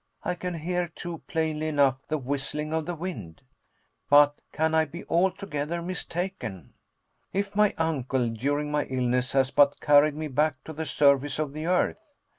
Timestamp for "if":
7.33-7.55